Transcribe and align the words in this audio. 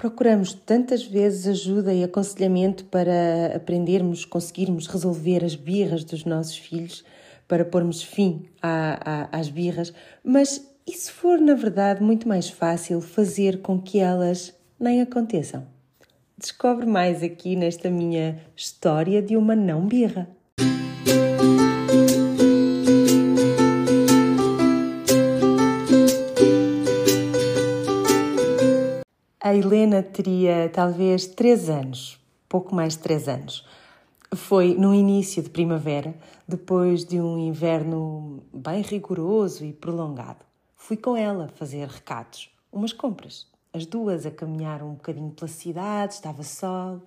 Procuramos 0.00 0.54
tantas 0.54 1.04
vezes 1.04 1.46
ajuda 1.46 1.92
e 1.92 2.02
aconselhamento 2.02 2.86
para 2.86 3.54
aprendermos, 3.54 4.24
conseguirmos 4.24 4.86
resolver 4.86 5.44
as 5.44 5.54
birras 5.54 6.04
dos 6.04 6.24
nossos 6.24 6.56
filhos, 6.56 7.04
para 7.46 7.66
pormos 7.66 8.02
fim 8.02 8.46
à, 8.62 9.26
à, 9.28 9.38
às 9.38 9.50
birras, 9.50 9.92
mas 10.24 10.66
e 10.86 10.92
se 10.92 11.12
for, 11.12 11.38
na 11.38 11.52
verdade, 11.52 12.02
muito 12.02 12.26
mais 12.26 12.48
fácil 12.48 13.02
fazer 13.02 13.60
com 13.60 13.78
que 13.78 13.98
elas 13.98 14.58
nem 14.78 15.02
aconteçam? 15.02 15.66
Descobre 16.38 16.86
mais 16.86 17.22
aqui 17.22 17.54
nesta 17.54 17.90
minha 17.90 18.40
história 18.56 19.20
de 19.20 19.36
uma 19.36 19.54
não 19.54 19.86
birra. 19.86 20.26
A 29.50 29.54
Helena 29.56 30.00
teria 30.00 30.70
talvez 30.72 31.26
três 31.26 31.68
anos, 31.68 32.20
pouco 32.48 32.72
mais 32.72 32.92
de 32.92 33.00
três 33.00 33.26
anos. 33.26 33.66
Foi 34.32 34.76
no 34.76 34.94
início 34.94 35.42
de 35.42 35.50
primavera, 35.50 36.14
depois 36.46 37.04
de 37.04 37.20
um 37.20 37.36
inverno 37.36 38.44
bem 38.54 38.80
rigoroso 38.80 39.64
e 39.64 39.72
prolongado. 39.72 40.44
Fui 40.76 40.96
com 40.96 41.16
ela 41.16 41.50
fazer 41.56 41.88
recados, 41.88 42.48
umas 42.70 42.92
compras. 42.92 43.48
As 43.72 43.84
duas 43.84 44.24
a 44.24 44.30
caminhar 44.30 44.84
um 44.84 44.92
bocadinho 44.92 45.32
pela 45.32 45.48
cidade, 45.48 46.14
estava 46.14 46.44
sol. 46.44 47.02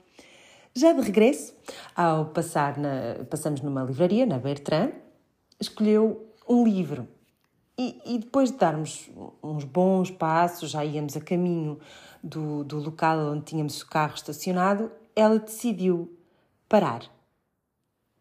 Já 0.75 0.91
de 0.91 0.99
regresso, 0.99 1.55
ao 1.95 2.25
passar 2.25 2.77
na, 2.77 3.23
passamos 3.29 3.61
numa 3.61 3.85
livraria, 3.85 4.25
na 4.25 4.37
Bertrand, 4.37 4.91
escolheu 5.61 6.27
um 6.45 6.65
livro. 6.65 7.07
E, 7.77 7.99
e 8.05 8.17
depois 8.19 8.51
de 8.51 8.57
darmos 8.57 9.09
uns 9.41 9.63
bons 9.63 10.11
passos, 10.11 10.69
já 10.69 10.85
íamos 10.85 11.17
a 11.17 11.21
caminho 11.21 11.79
do, 12.23 12.63
do 12.63 12.77
local 12.79 13.17
onde 13.31 13.45
tínhamos 13.45 13.81
o 13.81 13.87
carro 13.87 14.13
estacionado, 14.13 14.91
ela 15.15 15.39
decidiu 15.39 16.11
parar. 16.69 17.01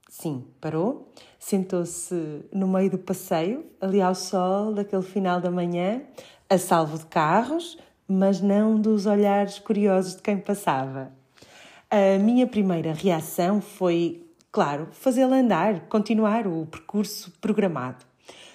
Sim, 0.08 0.44
parou, 0.60 1.10
sentou-se 1.38 2.44
no 2.52 2.68
meio 2.68 2.90
do 2.90 2.98
passeio, 2.98 3.64
ali 3.80 4.00
ao 4.00 4.14
sol, 4.14 4.74
daquele 4.74 5.02
final 5.02 5.40
da 5.40 5.50
manhã, 5.50 6.02
a 6.50 6.58
salvo 6.58 6.98
de 6.98 7.06
carros, 7.06 7.78
mas 8.06 8.40
não 8.40 8.78
dos 8.78 9.06
olhares 9.06 9.58
curiosos 9.58 10.16
de 10.16 10.22
quem 10.22 10.38
passava. 10.38 11.10
A 11.90 12.18
minha 12.18 12.46
primeira 12.46 12.92
reação 12.92 13.60
foi, 13.60 14.26
claro, 14.50 14.88
fazê-la 14.92 15.36
andar, 15.36 15.88
continuar 15.88 16.46
o 16.46 16.66
percurso 16.66 17.30
programado. 17.40 18.11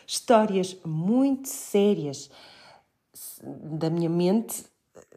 Histórias 0.07 0.75
muito 0.83 1.47
sérias 1.47 2.31
da 3.43 3.89
minha 3.89 4.09
mente 4.09 4.65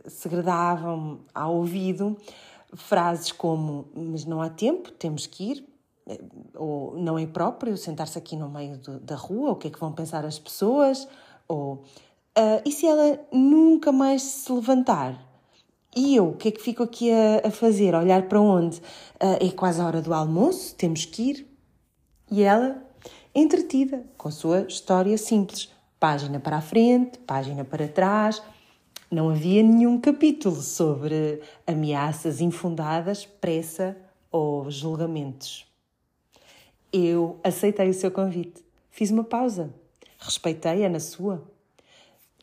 segredavam 0.06 1.20
ao 1.32 1.56
ouvido 1.56 2.18
frases 2.74 3.32
como: 3.32 3.88
Mas 3.94 4.26
não 4.26 4.42
há 4.42 4.50
tempo, 4.50 4.90
temos 4.90 5.26
que 5.26 5.52
ir. 5.52 5.70
Ou 6.56 6.96
não 6.96 7.16
é 7.16 7.26
próprio 7.26 7.76
sentar-se 7.76 8.18
aqui 8.18 8.34
no 8.36 8.50
meio 8.50 8.76
do, 8.78 8.98
da 8.98 9.14
rua, 9.14 9.52
o 9.52 9.56
que 9.56 9.68
é 9.68 9.70
que 9.70 9.78
vão 9.78 9.92
pensar 9.92 10.24
as 10.24 10.38
pessoas? 10.38 11.06
Ou 11.46 11.84
Uh, 12.38 12.62
e 12.64 12.70
se 12.70 12.86
ela 12.86 13.18
nunca 13.32 13.90
mais 13.90 14.22
se 14.22 14.52
levantar? 14.52 15.20
E 15.94 16.14
eu, 16.14 16.28
o 16.28 16.36
que 16.36 16.48
é 16.48 16.50
que 16.52 16.62
fico 16.62 16.82
aqui 16.82 17.10
a, 17.10 17.48
a 17.48 17.50
fazer? 17.50 17.94
A 17.94 17.98
olhar 17.98 18.28
para 18.28 18.40
onde? 18.40 18.78
Uh, 18.78 19.36
é 19.40 19.50
quase 19.50 19.80
a 19.80 19.86
hora 19.86 20.00
do 20.00 20.14
almoço, 20.14 20.74
temos 20.76 21.04
que 21.04 21.30
ir. 21.30 21.46
E 22.30 22.42
ela, 22.42 22.80
entretida, 23.34 24.04
com 24.16 24.28
a 24.28 24.32
sua 24.32 24.62
história 24.62 25.16
simples. 25.16 25.70
Página 25.98 26.40
para 26.40 26.56
a 26.56 26.60
frente, 26.60 27.18
página 27.18 27.64
para 27.64 27.86
trás. 27.86 28.42
Não 29.10 29.28
havia 29.28 29.62
nenhum 29.62 30.00
capítulo 30.00 30.56
sobre 30.56 31.40
ameaças 31.66 32.40
infundadas, 32.40 33.26
pressa 33.26 33.96
ou 34.30 34.70
julgamentos. 34.70 35.66
Eu 36.92 37.38
aceitei 37.42 37.88
o 37.88 37.94
seu 37.94 38.10
convite. 38.10 38.64
Fiz 38.90 39.10
uma 39.10 39.24
pausa. 39.24 39.72
Respeitei-a 40.18 40.88
na 40.88 41.00
sua. 41.00 41.42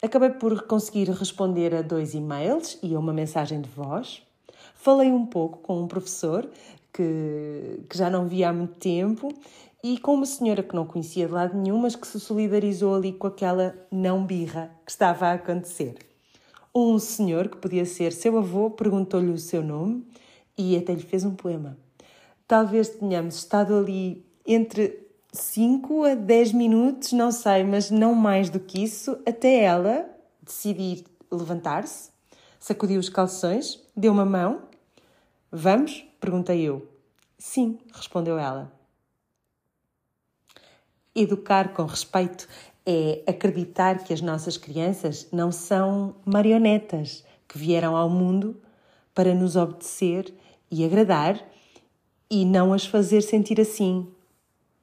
Acabei 0.02 0.30
por 0.30 0.68
conseguir 0.68 1.10
responder 1.10 1.74
a 1.74 1.82
dois 1.82 2.14
e-mails 2.14 2.78
e 2.84 2.94
a 2.94 3.00
uma 3.00 3.14
mensagem 3.14 3.62
de 3.62 3.70
voz. 3.70 4.22
Falei 4.76 5.12
um 5.12 5.26
pouco 5.26 5.58
com 5.60 5.82
um 5.82 5.88
professor 5.88 6.50
que, 6.94 7.82
que 7.90 7.98
já 7.98 8.10
não 8.10 8.28
via 8.28 8.50
há 8.50 8.54
muito 8.54 8.76
tempo 8.76 9.34
e 9.84 9.98
com 9.98 10.14
uma 10.16 10.26
senhora 10.26 10.64
que 10.64 10.76
não 10.76 10.86
conhecia 10.86 11.28
de 11.28 11.34
lado 11.34 11.58
nenhum, 11.58 11.78
mas 11.78 11.96
que 11.96 12.08
se 12.08 12.20
solidarizou 12.20 12.96
ali 12.96 13.14
com 13.14 13.28
aquela 13.28 13.76
não 13.92 14.26
birra 14.26 14.72
que 14.86 14.92
estava 14.92 15.28
a 15.28 15.34
acontecer. 15.34 15.96
Um 16.74 17.00
senhor, 17.00 17.48
que 17.48 17.58
podia 17.58 17.86
ser 17.86 18.12
seu 18.12 18.38
avô, 18.38 18.70
perguntou-lhe 18.70 19.32
o 19.32 19.38
seu 19.38 19.64
nome 19.64 20.06
e 20.58 20.76
até 20.78 20.94
lhe 20.94 21.02
fez 21.02 21.24
um 21.24 21.36
poema. 21.36 21.78
Talvez 22.48 22.90
tenhamos 22.90 23.36
estado 23.36 23.76
ali 23.76 24.26
entre 24.46 25.08
5 25.34 26.04
a 26.04 26.16
10 26.16 26.54
minutos, 26.54 27.14
não 27.14 27.32
sei, 27.32 27.64
mas 27.64 27.92
não 27.92 28.14
mais 28.14 28.50
do 28.50 28.60
que 28.60 28.84
isso, 28.84 29.18
até 29.26 29.64
ela 29.64 30.10
decidir 30.42 31.04
levantar-se, 31.32 32.10
sacudiu 32.60 33.00
os 33.00 33.10
calções, 33.10 33.82
deu 33.96 34.12
uma 34.12 34.26
mão. 34.26 34.64
Vamos? 35.52 36.06
perguntei 36.20 36.62
eu. 36.62 36.88
Sim, 37.38 37.78
respondeu 37.94 38.40
ela. 38.40 38.77
Educar 41.20 41.74
com 41.74 41.84
respeito 41.86 42.48
é 42.86 43.24
acreditar 43.26 44.04
que 44.04 44.14
as 44.14 44.22
nossas 44.22 44.56
crianças 44.56 45.28
não 45.32 45.52
são 45.52 46.14
marionetas 46.24 47.26
que 47.48 47.58
vieram 47.58 47.96
ao 47.96 48.08
mundo 48.08 48.56
para 49.16 49.34
nos 49.34 49.56
obedecer 49.56 50.32
e 50.70 50.86
agradar 50.86 51.44
e 52.30 52.46
não 52.46 52.72
as 52.72 52.86
fazer 52.86 53.22
sentir 53.22 53.60
assim, 53.60 54.08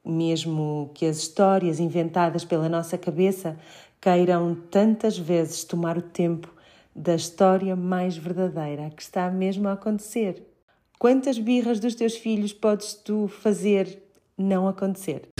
mesmo 0.03 0.91
que 0.93 1.05
as 1.05 1.19
histórias 1.19 1.79
inventadas 1.79 2.43
pela 2.43 2.67
nossa 2.67 2.97
cabeça 2.97 3.57
queiram 4.01 4.55
tantas 4.69 5.17
vezes 5.17 5.63
tomar 5.63 5.97
o 5.97 6.01
tempo 6.01 6.53
da 6.93 7.15
história 7.15 7.77
mais 7.77 8.17
verdadeira 8.17 8.89
que 8.89 9.01
está 9.01 9.31
mesmo 9.31 9.69
a 9.69 9.71
acontecer. 9.71 10.45
Quantas 10.99 11.39
birras 11.39 11.79
dos 11.79 11.95
teus 11.95 12.17
filhos 12.17 12.51
podes 12.51 12.93
tu 12.93 13.29
fazer 13.29 14.03
não 14.37 14.67
acontecer? 14.67 15.34